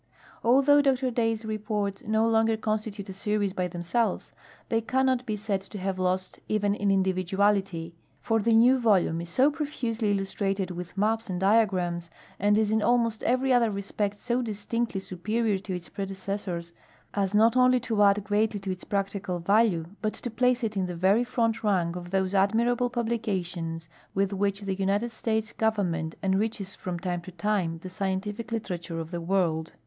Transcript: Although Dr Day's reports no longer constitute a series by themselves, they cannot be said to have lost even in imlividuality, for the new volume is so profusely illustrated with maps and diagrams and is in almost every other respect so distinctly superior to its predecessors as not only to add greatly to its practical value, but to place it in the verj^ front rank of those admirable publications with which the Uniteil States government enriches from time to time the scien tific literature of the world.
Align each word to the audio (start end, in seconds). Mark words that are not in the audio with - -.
Although 0.43 0.81
Dr 0.81 1.11
Day's 1.11 1.45
reports 1.45 2.01
no 2.07 2.27
longer 2.27 2.57
constitute 2.57 3.07
a 3.09 3.13
series 3.13 3.53
by 3.53 3.67
themselves, 3.67 4.33
they 4.69 4.81
cannot 4.81 5.27
be 5.27 5.35
said 5.35 5.61
to 5.61 5.77
have 5.77 5.99
lost 5.99 6.39
even 6.49 6.73
in 6.73 6.89
imlividuality, 6.89 7.93
for 8.19 8.39
the 8.39 8.51
new 8.51 8.79
volume 8.79 9.21
is 9.21 9.29
so 9.29 9.51
profusely 9.51 10.09
illustrated 10.11 10.71
with 10.71 10.97
maps 10.97 11.29
and 11.29 11.39
diagrams 11.39 12.09
and 12.39 12.57
is 12.57 12.71
in 12.71 12.81
almost 12.81 13.21
every 13.25 13.53
other 13.53 13.69
respect 13.69 14.19
so 14.19 14.41
distinctly 14.41 14.99
superior 14.99 15.59
to 15.59 15.75
its 15.75 15.87
predecessors 15.87 16.73
as 17.13 17.35
not 17.35 17.55
only 17.55 17.79
to 17.81 18.01
add 18.01 18.23
greatly 18.23 18.59
to 18.59 18.71
its 18.71 18.83
practical 18.83 19.37
value, 19.37 19.85
but 20.01 20.13
to 20.15 20.31
place 20.31 20.63
it 20.63 20.75
in 20.75 20.87
the 20.87 20.95
verj^ 20.95 21.27
front 21.27 21.63
rank 21.63 21.95
of 21.95 22.09
those 22.09 22.33
admirable 22.33 22.89
publications 22.89 23.87
with 24.15 24.33
which 24.33 24.61
the 24.61 24.73
Uniteil 24.75 25.11
States 25.11 25.51
government 25.51 26.15
enriches 26.23 26.73
from 26.73 26.97
time 26.97 27.21
to 27.21 27.31
time 27.31 27.77
the 27.83 27.89
scien 27.89 28.19
tific 28.19 28.51
literature 28.51 28.99
of 28.99 29.11
the 29.11 29.21
world. 29.21 29.73